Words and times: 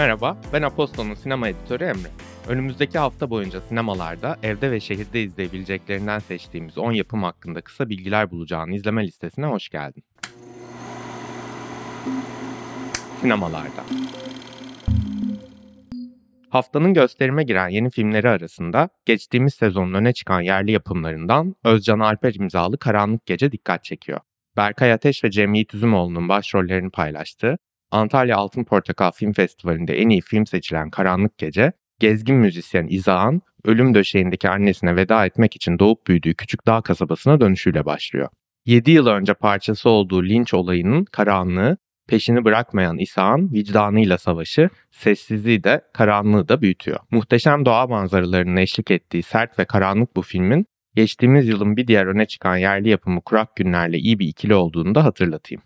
Merhaba, 0.00 0.36
ben 0.52 0.62
Aposto'nun 0.62 1.14
sinema 1.14 1.48
editörü 1.48 1.84
Emre. 1.84 2.08
Önümüzdeki 2.48 2.98
hafta 2.98 3.30
boyunca 3.30 3.60
sinemalarda 3.60 4.38
evde 4.42 4.70
ve 4.70 4.80
şehirde 4.80 5.22
izleyebileceklerinden 5.22 6.18
seçtiğimiz 6.18 6.78
10 6.78 6.92
yapım 6.92 7.22
hakkında 7.22 7.60
kısa 7.60 7.88
bilgiler 7.88 8.30
bulacağın 8.30 8.72
izleme 8.72 9.06
listesine 9.06 9.46
hoş 9.46 9.68
geldin. 9.68 10.04
Sinemalarda 13.20 13.84
Haftanın 16.50 16.94
gösterime 16.94 17.44
giren 17.44 17.68
yeni 17.68 17.90
filmleri 17.90 18.28
arasında 18.28 18.88
geçtiğimiz 19.06 19.54
sezonun 19.54 19.94
öne 19.94 20.12
çıkan 20.12 20.40
yerli 20.40 20.70
yapımlarından 20.70 21.54
Özcan 21.64 22.00
Alper 22.00 22.34
imzalı 22.34 22.78
Karanlık 22.78 23.26
Gece 23.26 23.52
dikkat 23.52 23.84
çekiyor. 23.84 24.20
Berkay 24.56 24.92
Ateş 24.92 25.24
ve 25.24 25.30
Cem 25.30 25.54
Yiğit 25.54 25.74
Üzümoğlu'nun 25.74 26.28
başrollerini 26.28 26.90
paylaştığı 26.90 27.58
Antalya 27.90 28.36
Altın 28.36 28.64
Portakal 28.64 29.10
Film 29.10 29.32
Festivali'nde 29.32 29.98
en 29.98 30.08
iyi 30.08 30.20
film 30.20 30.46
seçilen 30.46 30.90
Karanlık 30.90 31.38
Gece, 31.38 31.72
gezgin 32.00 32.36
müzisyen 32.36 32.86
İzağan, 32.90 33.42
ölüm 33.64 33.94
döşeğindeki 33.94 34.48
annesine 34.48 34.96
veda 34.96 35.26
etmek 35.26 35.56
için 35.56 35.78
doğup 35.78 36.06
büyüdüğü 36.06 36.34
küçük 36.34 36.66
dağ 36.66 36.80
kasabasına 36.80 37.40
dönüşüyle 37.40 37.84
başlıyor. 37.84 38.28
7 38.66 38.90
yıl 38.90 39.06
önce 39.06 39.34
parçası 39.34 39.90
olduğu 39.90 40.24
linç 40.24 40.54
olayının 40.54 41.04
karanlığı, 41.04 41.76
peşini 42.08 42.44
bırakmayan 42.44 42.98
İsa'nın 42.98 43.52
vicdanıyla 43.52 44.18
savaşı, 44.18 44.68
sessizliği 44.90 45.64
de 45.64 45.80
karanlığı 45.94 46.48
da 46.48 46.62
büyütüyor. 46.62 46.98
Muhteşem 47.10 47.64
doğa 47.64 47.86
manzaralarının 47.86 48.56
eşlik 48.56 48.90
ettiği 48.90 49.22
sert 49.22 49.58
ve 49.58 49.64
karanlık 49.64 50.16
bu 50.16 50.22
filmin, 50.22 50.66
geçtiğimiz 50.94 51.48
yılın 51.48 51.76
bir 51.76 51.86
diğer 51.86 52.06
öne 52.06 52.26
çıkan 52.26 52.56
yerli 52.56 52.88
yapımı 52.88 53.20
Kurak 53.20 53.56
Günler'le 53.56 53.94
iyi 53.94 54.18
bir 54.18 54.28
ikili 54.28 54.54
olduğunu 54.54 54.94
da 54.94 55.04
hatırlatayım. 55.04 55.62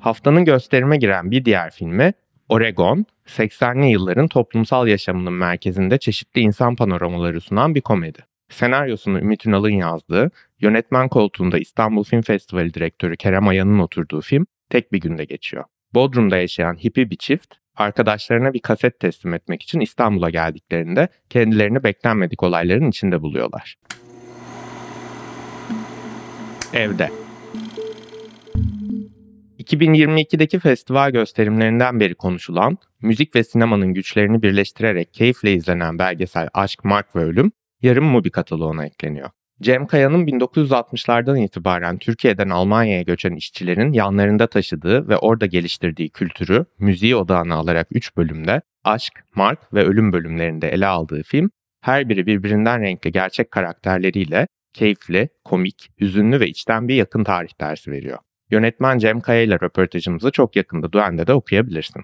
Haftanın 0.00 0.44
gösterime 0.44 0.96
giren 0.96 1.30
bir 1.30 1.44
diğer 1.44 1.70
filmi 1.70 2.12
Oregon, 2.48 3.06
80'li 3.26 3.86
yılların 3.86 4.28
toplumsal 4.28 4.88
yaşamının 4.88 5.32
merkezinde 5.32 5.98
çeşitli 5.98 6.40
insan 6.40 6.76
panoramaları 6.76 7.40
sunan 7.40 7.74
bir 7.74 7.80
komedi. 7.80 8.18
Senaryosunu 8.48 9.18
Ümit 9.18 9.46
Ünal'ın 9.46 9.70
yazdığı, 9.70 10.30
yönetmen 10.60 11.08
koltuğunda 11.08 11.58
İstanbul 11.58 12.04
Film 12.04 12.22
Festivali 12.22 12.74
direktörü 12.74 13.16
Kerem 13.16 13.48
Ayan'ın 13.48 13.78
oturduğu 13.78 14.20
film 14.20 14.46
tek 14.70 14.92
bir 14.92 15.00
günde 15.00 15.24
geçiyor. 15.24 15.64
Bodrum'da 15.94 16.36
yaşayan 16.36 16.74
hippie 16.74 17.10
bir 17.10 17.16
çift, 17.16 17.54
arkadaşlarına 17.76 18.54
bir 18.54 18.60
kaset 18.60 19.00
teslim 19.00 19.34
etmek 19.34 19.62
için 19.62 19.80
İstanbul'a 19.80 20.30
geldiklerinde 20.30 21.08
kendilerini 21.30 21.84
beklenmedik 21.84 22.42
olayların 22.42 22.88
içinde 22.88 23.22
buluyorlar. 23.22 23.76
Evde 26.72 27.10
2022'deki 29.68 30.58
festival 30.58 31.10
gösterimlerinden 31.10 32.00
beri 32.00 32.14
konuşulan, 32.14 32.78
müzik 33.02 33.36
ve 33.36 33.44
sinemanın 33.44 33.94
güçlerini 33.94 34.42
birleştirerek 34.42 35.14
keyifle 35.14 35.52
izlenen 35.52 35.98
belgesel 35.98 36.48
Aşk, 36.54 36.84
Mark 36.84 37.16
ve 37.16 37.20
Ölüm, 37.20 37.52
yarım 37.82 38.04
Mubi 38.04 38.30
kataloğuna 38.30 38.86
ekleniyor. 38.86 39.30
Cem 39.62 39.86
Kaya'nın 39.86 40.26
1960'lardan 40.26 41.44
itibaren 41.44 41.98
Türkiye'den 41.98 42.48
Almanya'ya 42.48 43.02
göçen 43.02 43.34
işçilerin 43.34 43.92
yanlarında 43.92 44.46
taşıdığı 44.46 45.08
ve 45.08 45.16
orada 45.16 45.46
geliştirdiği 45.46 46.10
kültürü, 46.10 46.64
müziği 46.78 47.16
odağına 47.16 47.54
alarak 47.54 47.86
3 47.90 48.16
bölümde 48.16 48.62
aşk, 48.84 49.12
mark 49.34 49.74
ve 49.74 49.84
ölüm 49.84 50.12
bölümlerinde 50.12 50.68
ele 50.68 50.86
aldığı 50.86 51.22
film, 51.22 51.50
her 51.80 52.08
biri 52.08 52.26
birbirinden 52.26 52.80
renkli 52.80 53.12
gerçek 53.12 53.50
karakterleriyle 53.50 54.46
keyifli, 54.74 55.28
komik, 55.44 55.88
hüzünlü 56.00 56.40
ve 56.40 56.48
içten 56.48 56.88
bir 56.88 56.94
yakın 56.94 57.24
tarih 57.24 57.60
dersi 57.60 57.90
veriyor. 57.90 58.18
Yönetmen 58.50 58.98
Cem 58.98 59.20
Kaya 59.20 59.42
ile 59.42 59.54
röportajımızı 59.54 60.30
çok 60.30 60.56
yakında 60.56 60.92
Duen'de 60.92 61.26
de 61.26 61.32
okuyabilirsin. 61.32 62.02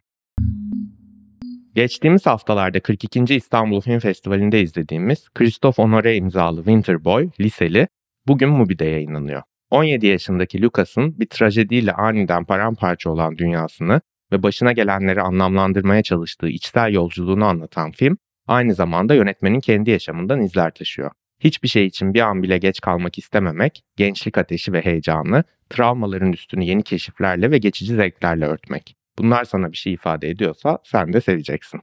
Geçtiğimiz 1.74 2.26
haftalarda 2.26 2.80
42. 2.80 3.34
İstanbul 3.34 3.80
Film 3.80 3.98
Festivali'nde 3.98 4.60
izlediğimiz 4.62 5.28
Christophe 5.28 5.82
Honoré 5.82 6.16
imzalı 6.16 6.56
Winter 6.56 7.04
Boy, 7.04 7.30
liseli, 7.40 7.88
bugün 8.26 8.48
Mubi'de 8.48 8.84
yayınlanıyor. 8.84 9.42
17 9.70 10.06
yaşındaki 10.06 10.62
Lucas'ın 10.62 11.20
bir 11.20 11.26
trajediyle 11.26 11.92
aniden 11.92 12.44
paramparça 12.44 13.10
olan 13.10 13.38
dünyasını 13.38 14.00
ve 14.32 14.42
başına 14.42 14.72
gelenleri 14.72 15.20
anlamlandırmaya 15.20 16.02
çalıştığı 16.02 16.48
içsel 16.48 16.92
yolculuğunu 16.92 17.44
anlatan 17.44 17.90
film, 17.90 18.16
aynı 18.46 18.74
zamanda 18.74 19.14
yönetmenin 19.14 19.60
kendi 19.60 19.90
yaşamından 19.90 20.40
izler 20.40 20.74
taşıyor. 20.74 21.10
Hiçbir 21.44 21.68
şey 21.68 21.86
için 21.86 22.14
bir 22.14 22.20
an 22.20 22.42
bile 22.42 22.58
geç 22.58 22.80
kalmak 22.80 23.18
istememek, 23.18 23.84
gençlik 23.96 24.38
ateşi 24.38 24.72
ve 24.72 24.80
heyecanı, 24.80 25.44
travmaların 25.70 26.32
üstünü 26.32 26.64
yeni 26.64 26.82
keşiflerle 26.82 27.50
ve 27.50 27.58
geçici 27.58 27.94
zevklerle 27.94 28.46
örtmek. 28.46 28.96
Bunlar 29.18 29.44
sana 29.44 29.72
bir 29.72 29.76
şey 29.76 29.92
ifade 29.92 30.28
ediyorsa 30.28 30.78
sen 30.84 31.12
de 31.12 31.20
seveceksin. 31.20 31.80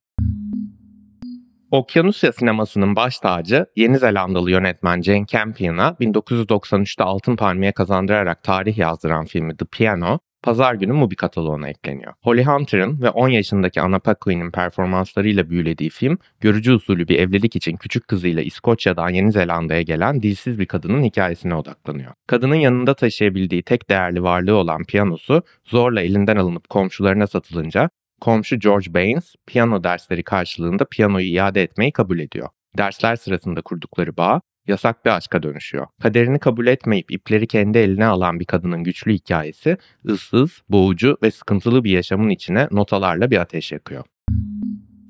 Okyanusya 1.72 2.32
sinemasının 2.32 2.96
baş 2.96 3.20
tacı 3.20 3.66
Yeni 3.76 4.00
Zelandalı 4.00 4.52
yönetmen 4.52 5.02
Jane 5.02 5.26
Campion'a 5.26 5.88
1993'te 6.00 7.04
Altın 7.04 7.36
Palmiye 7.36 7.72
kazandırarak 7.72 8.44
tarih 8.44 8.78
yazdıran 8.78 9.26
filmi 9.26 9.58
The 9.58 9.66
Piano, 9.66 10.20
pazar 10.44 10.74
günü 10.74 10.94
Mubi 10.94 11.16
kataloğuna 11.16 11.70
ekleniyor. 11.70 12.14
Holly 12.24 12.44
Hunter'ın 12.44 13.02
ve 13.02 13.10
10 13.10 13.30
yaşındaki 13.30 13.82
Anna 13.82 14.00
Paquin'in 14.00 14.52
performanslarıyla 14.52 15.50
büyülediği 15.50 15.90
film, 15.90 16.18
görücü 16.40 16.74
usulü 16.74 17.08
bir 17.08 17.20
evlilik 17.20 17.56
için 17.56 17.78
küçük 17.78 18.08
kızıyla 18.08 18.44
İskoçya'dan 18.44 19.10
Yeni 19.10 19.32
Zelanda'ya 19.32 19.82
gelen 19.82 20.22
dilsiz 20.22 20.60
bir 20.60 20.66
kadının 20.66 21.04
hikayesine 21.04 21.56
odaklanıyor. 21.56 22.12
Kadının 22.28 22.56
yanında 22.56 22.94
taşıyabildiği 22.94 23.64
tek 23.64 23.90
değerli 23.90 24.24
varlığı 24.24 24.56
olan 24.56 24.84
piyanosu 24.84 25.44
zorla 25.66 26.02
elinden 26.02 26.36
alınıp 26.36 26.70
komşularına 26.70 27.28
satılınca 27.28 27.90
komşu 28.22 28.60
George 28.60 28.94
Baines 28.94 29.36
piyano 29.48 29.84
dersleri 29.84 30.24
karşılığında 30.24 30.86
piyanoyu 30.86 31.26
iade 31.26 31.64
etmeyi 31.64 31.92
kabul 31.92 32.20
ediyor. 32.20 32.50
Dersler 32.78 33.16
sırasında 33.16 33.62
kurdukları 33.62 34.18
bağ 34.18 34.42
yasak 34.68 35.06
bir 35.06 35.10
aşka 35.10 35.44
dönüşüyor. 35.44 35.88
Kaderini 36.02 36.40
kabul 36.40 36.68
etmeyip 36.68 37.12
ipleri 37.12 37.48
kendi 37.48 37.78
eline 37.78 38.06
alan 38.06 38.40
bir 38.40 38.46
kadının 38.46 38.84
güçlü 38.84 39.14
hikayesi, 39.14 39.78
ıssız, 40.06 40.62
boğucu 40.70 41.18
ve 41.24 41.32
sıkıntılı 41.32 41.84
bir 41.84 41.92
yaşamın 41.92 42.30
içine 42.30 42.68
notalarla 42.72 43.32
bir 43.32 43.38
ateş 43.38 43.72
yakıyor. 43.72 44.04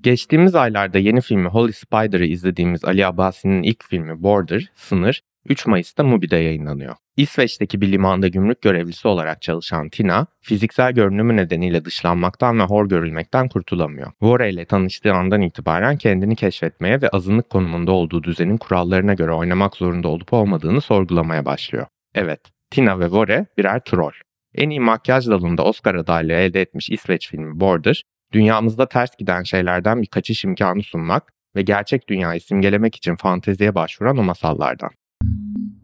Geçtiğimiz 0.03 0.55
aylarda 0.55 0.97
yeni 0.97 1.21
filmi 1.21 1.47
Holy 1.47 1.73
Spider'ı 1.73 2.25
izlediğimiz 2.25 2.85
Ali 2.85 3.05
Abbasi'nin 3.05 3.63
ilk 3.63 3.83
filmi 3.83 4.23
Border, 4.23 4.71
Sınır, 4.75 5.21
3 5.49 5.67
Mayıs'ta 5.67 6.03
Mubi'de 6.03 6.37
yayınlanıyor. 6.37 6.95
İsveç'teki 7.17 7.81
bir 7.81 7.91
limanda 7.91 8.27
gümrük 8.27 8.61
görevlisi 8.61 9.07
olarak 9.07 9.41
çalışan 9.41 9.89
Tina, 9.89 10.27
fiziksel 10.41 10.93
görünümü 10.93 11.35
nedeniyle 11.35 11.85
dışlanmaktan 11.85 12.59
ve 12.59 12.63
hor 12.63 12.89
görülmekten 12.89 13.49
kurtulamıyor. 13.49 14.11
Vore 14.21 14.49
ile 14.49 14.65
tanıştığı 14.65 15.13
andan 15.13 15.41
itibaren 15.41 15.97
kendini 15.97 16.35
keşfetmeye 16.35 17.01
ve 17.01 17.09
azınlık 17.09 17.49
konumunda 17.49 17.91
olduğu 17.91 18.23
düzenin 18.23 18.57
kurallarına 18.57 19.13
göre 19.13 19.31
oynamak 19.31 19.75
zorunda 19.75 20.07
olup 20.07 20.33
olmadığını 20.33 20.81
sorgulamaya 20.81 21.45
başlıyor. 21.45 21.85
Evet, 22.15 22.41
Tina 22.71 22.99
ve 22.99 23.07
Vore 23.07 23.45
birer 23.57 23.83
troll. 23.83 24.13
En 24.55 24.69
iyi 24.69 24.79
makyaj 24.79 25.27
dalında 25.27 25.63
Oscar 25.63 25.95
adaylığı 25.95 26.33
elde 26.33 26.61
etmiş 26.61 26.89
İsveç 26.89 27.29
filmi 27.29 27.59
Border, 27.59 28.03
dünyamızda 28.33 28.89
ters 28.89 29.15
giden 29.17 29.43
şeylerden 29.43 30.01
bir 30.01 30.07
kaçış 30.07 30.43
imkanı 30.43 30.83
sunmak 30.83 31.33
ve 31.55 31.61
gerçek 31.61 32.09
dünyayı 32.09 32.41
simgelemek 32.41 32.95
için 32.95 33.15
fanteziye 33.15 33.75
başvuran 33.75 34.17
o 34.17 34.23
masallardan. 34.23 34.89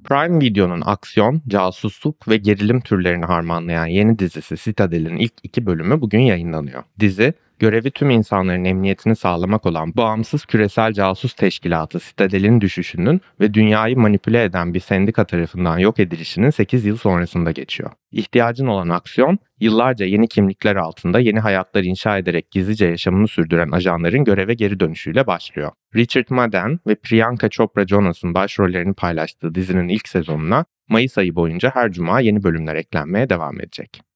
Prime 0.09 0.39
Video'nun 0.41 0.81
aksiyon, 0.85 1.41
casusluk 1.47 2.27
ve 2.27 2.37
gerilim 2.37 2.81
türlerini 2.81 3.25
harmanlayan 3.25 3.85
yeni 3.85 4.19
dizisi 4.19 4.55
Citadel'in 4.57 5.17
ilk 5.17 5.33
iki 5.43 5.65
bölümü 5.65 6.01
bugün 6.01 6.19
yayınlanıyor. 6.19 6.83
Dizi, 6.99 7.33
görevi 7.59 7.91
tüm 7.91 8.09
insanların 8.09 8.65
emniyetini 8.65 9.15
sağlamak 9.15 9.65
olan 9.65 9.95
bağımsız 9.95 10.45
küresel 10.45 10.93
casus 10.93 11.33
teşkilatı 11.33 11.99
Citadel'in 11.99 12.61
düşüşünün 12.61 13.21
ve 13.39 13.53
dünyayı 13.53 13.97
manipüle 13.97 14.43
eden 14.43 14.73
bir 14.73 14.79
sendika 14.79 15.25
tarafından 15.25 15.77
yok 15.77 15.99
edilişinin 15.99 16.49
8 16.49 16.85
yıl 16.85 16.97
sonrasında 16.97 17.51
geçiyor. 17.51 17.91
İhtiyacın 18.11 18.67
olan 18.67 18.89
aksiyon, 18.89 19.39
yıllarca 19.59 20.05
yeni 20.05 20.27
kimlikler 20.27 20.75
altında 20.75 21.19
yeni 21.19 21.39
hayatlar 21.39 21.83
inşa 21.83 22.17
ederek 22.17 22.51
gizlice 22.51 22.85
yaşamını 22.85 23.27
sürdüren 23.27 23.71
ajanların 23.71 24.23
göreve 24.23 24.53
geri 24.53 24.79
dönüşüyle 24.79 25.27
başlıyor. 25.27 25.71
Richard 25.95 26.29
Madden 26.29 26.79
ve 26.87 26.95
Priyanka 26.95 27.49
Chopra 27.49 27.87
Jonas'ın 27.87 28.33
başrollerini 28.33 28.93
paylaştığı 28.93 29.55
dizinin 29.55 29.87
ilk 29.87 30.07
sezonuna 30.07 30.65
Mayıs 30.89 31.17
ayı 31.17 31.35
boyunca 31.35 31.71
her 31.73 31.91
cuma 31.91 32.19
yeni 32.19 32.43
bölümler 32.43 32.75
eklenmeye 32.75 33.29
devam 33.29 33.61
edecek. 33.61 34.06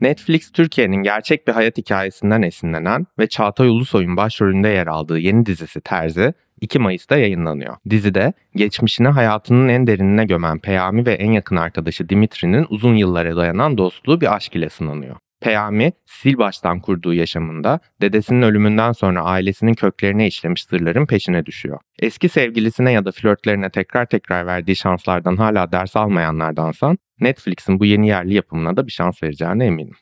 Netflix 0.00 0.52
Türkiye'nin 0.52 0.96
gerçek 1.02 1.46
bir 1.48 1.52
hayat 1.52 1.78
hikayesinden 1.78 2.42
esinlenen 2.42 3.06
ve 3.18 3.26
Çağatay 3.26 3.68
Ulusoy'un 3.68 4.16
başrolünde 4.16 4.68
yer 4.68 4.86
aldığı 4.86 5.18
yeni 5.18 5.46
dizisi 5.46 5.80
Terzi 5.80 6.34
2 6.60 6.78
Mayıs'ta 6.78 7.16
yayınlanıyor. 7.16 7.76
Dizide 7.90 8.32
geçmişini 8.56 9.08
hayatının 9.08 9.68
en 9.68 9.86
derinine 9.86 10.24
gömen 10.24 10.58
Peyami 10.58 11.06
ve 11.06 11.12
en 11.12 11.32
yakın 11.32 11.56
arkadaşı 11.56 12.08
Dimitri'nin 12.08 12.66
uzun 12.70 12.94
yıllara 12.94 13.36
dayanan 13.36 13.78
dostluğu 13.78 14.20
bir 14.20 14.34
aşk 14.36 14.56
ile 14.56 14.68
sınanıyor. 14.68 15.16
Peyami, 15.40 15.92
sil 16.18 16.36
baştan 16.38 16.80
kurduğu 16.80 17.14
yaşamında 17.14 17.80
dedesinin 18.00 18.42
ölümünden 18.42 18.92
sonra 18.92 19.22
ailesinin 19.22 19.74
köklerine 19.74 20.26
işlemiş 20.26 20.64
sırların 20.64 21.06
peşine 21.06 21.46
düşüyor. 21.46 21.78
Eski 21.98 22.28
sevgilisine 22.28 22.92
ya 22.92 23.04
da 23.04 23.12
flörtlerine 23.12 23.70
tekrar 23.70 24.06
tekrar 24.06 24.46
verdiği 24.46 24.76
şanslardan 24.76 25.36
hala 25.36 25.72
ders 25.72 25.96
almayanlardansan 25.96 26.98
Netflix'in 27.20 27.80
bu 27.80 27.84
yeni 27.84 28.08
yerli 28.08 28.34
yapımına 28.34 28.76
da 28.76 28.86
bir 28.86 28.92
şans 28.92 29.22
vereceğine 29.22 29.66
eminim. 29.66 29.94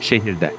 Şehirde 0.00 0.52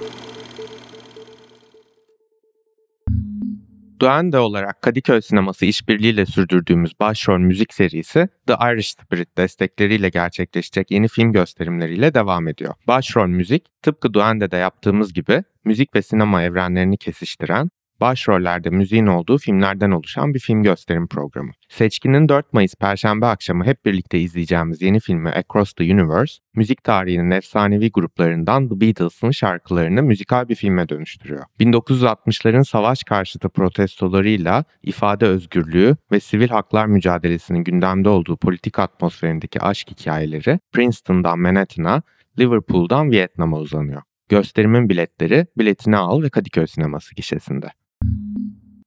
Duende 4.02 4.40
olarak 4.40 4.82
Kadıköy 4.82 5.22
Sineması 5.22 5.66
işbirliğiyle 5.66 6.26
sürdürdüğümüz 6.26 7.00
başrol 7.00 7.40
müzik 7.40 7.74
serisi 7.74 8.30
The 8.48 8.54
Irish 8.54 8.90
Spirit 8.90 9.38
destekleriyle 9.38 10.10
gerçekleşecek 10.10 10.92
yeni 10.92 11.08
film 11.08 11.32
gösterimleriyle 11.32 12.14
devam 12.14 12.48
ediyor. 12.48 12.74
Başrol 12.88 13.28
müzik 13.28 13.82
tıpkı 13.82 14.14
Duende'de 14.14 14.58
yaptığımız 14.58 15.14
gibi 15.14 15.44
müzik 15.66 15.96
ve 15.96 16.02
sinema 16.02 16.44
evrenlerini 16.44 16.98
kesiştiren 16.98 17.70
başrollerde 18.02 18.70
müziğin 18.70 19.06
olduğu 19.06 19.38
filmlerden 19.38 19.92
oluşan 19.92 20.34
bir 20.34 20.40
film 20.40 20.64
gösterim 20.64 21.08
programı. 21.08 21.52
Seçkinin 21.70 22.30
4 22.30 22.54
Mayıs 22.54 22.76
Perşembe 22.76 23.26
akşamı 23.26 23.66
hep 23.66 23.86
birlikte 23.86 24.20
izleyeceğimiz 24.20 24.82
yeni 24.82 25.00
filmi 25.00 25.30
Across 25.30 25.74
the 25.74 25.84
Universe, 25.84 26.34
müzik 26.56 26.84
tarihinin 26.84 27.32
efsanevi 27.32 27.92
gruplarından 27.92 28.70
The 28.70 28.82
Beatles'ın 28.82 29.32
şarkılarını 29.32 30.04
müzikal 30.04 30.50
bir 30.50 30.56
filme 30.56 30.90
dönüştürüyor. 30.90 31.44
1960'ların 31.60 32.64
savaş 32.64 33.04
karşıtı 33.04 33.50
protestolarıyla 33.50 34.64
ifade 34.84 35.26
özgürlüğü 35.26 35.96
ve 36.12 36.20
sivil 36.20 36.50
haklar 36.50 36.86
mücadelesinin 36.86 37.64
gündemde 37.64 38.10
olduğu 38.10 38.38
politik 38.38 38.80
atmosferindeki 38.80 39.62
aşk 39.62 39.92
hikayeleri 39.92 40.60
Princeton'dan 40.74 41.40
Manhattan'a, 41.40 42.02
Liverpool'dan 42.40 43.12
Vietnam'a 43.12 43.58
uzanıyor. 43.58 44.02
Gösterimin 44.30 44.90
biletleri 44.90 45.48
Biletini 45.58 45.98
Al 45.98 46.22
ve 46.22 46.30
Kadıköy 46.30 46.68
Sineması 46.68 47.16
gişesinde. 47.16 47.68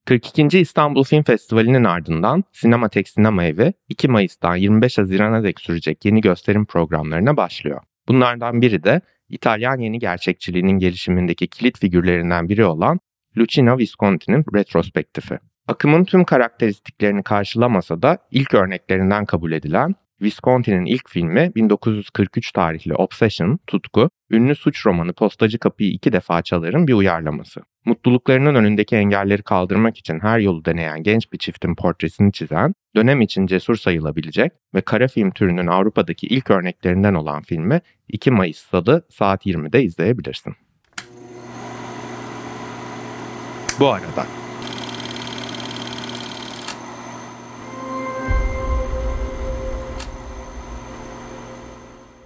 42. 0.08 0.58
İstanbul 0.60 1.04
Film 1.04 1.22
Festivali'nin 1.22 1.84
ardından 1.84 2.44
Sinematek 2.52 3.08
Sinema 3.08 3.44
Evi 3.44 3.72
2 3.88 4.08
Mayıs'tan 4.08 4.56
25 4.56 4.98
Haziran'a 4.98 5.42
dek 5.42 5.60
sürecek 5.60 6.04
yeni 6.04 6.20
gösterim 6.20 6.66
programlarına 6.66 7.36
başlıyor. 7.36 7.80
Bunlardan 8.08 8.62
biri 8.62 8.84
de 8.84 9.00
İtalyan 9.28 9.78
yeni 9.78 9.98
gerçekçiliğinin 9.98 10.78
gelişimindeki 10.78 11.48
kilit 11.48 11.78
figürlerinden 11.78 12.48
biri 12.48 12.64
olan 12.64 13.00
Lucina 13.38 13.78
Visconti'nin 13.78 14.44
retrospektifi. 14.54 15.38
Akımın 15.66 16.04
tüm 16.04 16.24
karakteristiklerini 16.24 17.22
karşılamasa 17.22 18.02
da 18.02 18.18
ilk 18.30 18.54
örneklerinden 18.54 19.24
kabul 19.24 19.52
edilen 19.52 19.94
Visconti'nin 20.22 20.84
ilk 20.84 21.08
filmi 21.08 21.52
1943 21.54 22.52
tarihli 22.52 22.94
Obsession, 22.94 23.58
Tutku, 23.66 24.10
ünlü 24.30 24.54
suç 24.54 24.86
romanı 24.86 25.12
Postacı 25.12 25.58
Kapıyı 25.58 25.90
iki 25.90 26.12
defa 26.12 26.42
çaların 26.42 26.88
bir 26.88 26.92
uyarlaması. 26.92 27.60
Mutluluklarının 27.84 28.54
önündeki 28.54 28.96
engelleri 28.96 29.42
kaldırmak 29.42 29.98
için 29.98 30.20
her 30.20 30.38
yolu 30.38 30.64
deneyen 30.64 31.02
genç 31.02 31.32
bir 31.32 31.38
çiftin 31.38 31.74
portresini 31.74 32.32
çizen, 32.32 32.74
dönem 32.96 33.20
için 33.20 33.46
cesur 33.46 33.76
sayılabilecek 33.76 34.52
ve 34.74 34.80
kara 34.80 35.08
film 35.08 35.30
türünün 35.30 35.66
Avrupa'daki 35.66 36.26
ilk 36.26 36.50
örneklerinden 36.50 37.14
olan 37.14 37.42
filmi 37.42 37.80
2 38.08 38.30
Mayıs 38.30 38.58
Salı 38.58 39.06
saat 39.10 39.46
20'de 39.46 39.82
izleyebilirsin. 39.82 40.54
Bu 43.80 43.88
arada 43.88 44.26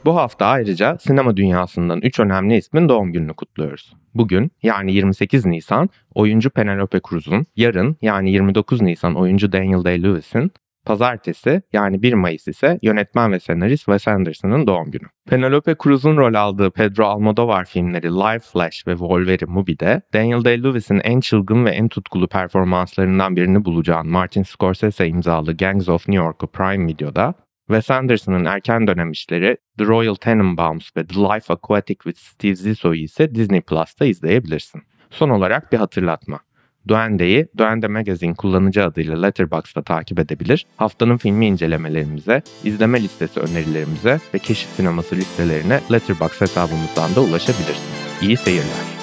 Bu 0.04 0.16
hafta 0.16 0.46
ayrıca 0.46 0.98
sinema 0.98 1.36
dünyasından 1.36 2.00
3 2.00 2.20
önemli 2.20 2.56
ismin 2.56 2.88
doğum 2.88 3.12
gününü 3.12 3.34
kutluyoruz. 3.34 3.96
Bugün 4.14 4.52
yani 4.62 4.92
28 4.92 5.46
Nisan 5.46 5.88
oyuncu 6.14 6.50
Penelope 6.50 7.00
Cruz'un, 7.08 7.46
yarın 7.56 7.96
yani 8.02 8.32
29 8.32 8.82
Nisan 8.82 9.14
oyuncu 9.14 9.52
Daniel 9.52 9.84
Day-Lewis'in, 9.84 10.52
pazartesi 10.84 11.62
yani 11.72 12.02
1 12.02 12.12
Mayıs 12.12 12.48
ise 12.48 12.78
yönetmen 12.82 13.32
ve 13.32 13.40
senarist 13.40 13.84
Wes 13.84 14.08
Anderson'ın 14.08 14.66
doğum 14.66 14.90
günü. 14.90 15.06
Penelope 15.28 15.74
Cruz'un 15.82 16.16
rol 16.16 16.34
aldığı 16.34 16.70
Pedro 16.70 17.04
Almodovar 17.04 17.64
filmleri 17.64 18.10
Live 18.10 18.38
Flash 18.38 18.86
ve 18.86 18.92
Wolverine 18.92 19.52
Movie'de 19.52 20.02
Daniel 20.14 20.44
Day-Lewis'in 20.44 21.00
en 21.04 21.20
çılgın 21.20 21.64
ve 21.64 21.70
en 21.70 21.88
tutkulu 21.88 22.28
performanslarından 22.28 23.36
birini 23.36 23.64
bulacağın 23.64 24.08
Martin 24.08 24.42
Scorsese 24.42 25.08
imzalı 25.08 25.56
Gangs 25.56 25.88
of 25.88 26.08
New 26.08 26.24
York'u 26.24 26.46
Prime 26.46 26.86
Video'da 26.86 27.34
Wes 27.66 27.90
Anderson'ın 27.90 28.44
erken 28.44 28.86
dönem 28.86 29.10
işleri 29.10 29.56
The 29.78 29.84
Royal 29.84 30.14
Tenenbaums 30.14 30.96
ve 30.96 31.06
The 31.06 31.14
Life 31.14 31.52
Aquatic 31.52 31.96
with 32.02 32.18
Steve 32.18 32.54
Zissou 32.54 32.94
ise 32.94 33.34
Disney 33.34 33.60
Plus'ta 33.60 34.04
izleyebilirsin. 34.04 34.82
Son 35.10 35.28
olarak 35.28 35.72
bir 35.72 35.78
hatırlatma. 35.78 36.40
Duende'yi 36.88 37.46
Duende 37.58 37.88
Magazine 37.88 38.34
kullanıcı 38.34 38.84
adıyla 38.84 39.22
Letterboxd'da 39.22 39.82
takip 39.82 40.18
edebilir, 40.18 40.66
haftanın 40.76 41.16
filmi 41.16 41.46
incelemelerimize, 41.46 42.42
izleme 42.64 43.02
listesi 43.02 43.40
önerilerimize 43.40 44.20
ve 44.34 44.38
keşif 44.38 44.70
sineması 44.70 45.16
listelerine 45.16 45.80
Letterboxd 45.92 46.40
hesabımızdan 46.40 47.14
da 47.14 47.20
ulaşabilirsin. 47.20 47.82
İyi 48.22 48.36
seyirler. 48.36 49.01